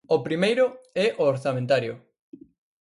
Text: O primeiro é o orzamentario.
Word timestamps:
O 0.15 0.17
primeiro 0.27 0.65
é 1.05 1.07
o 1.21 1.23
orzamentario. 1.33 1.93